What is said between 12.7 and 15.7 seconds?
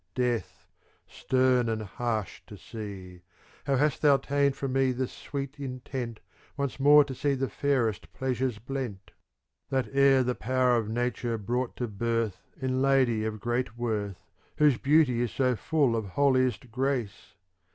lady of great worth. Whose beauty is so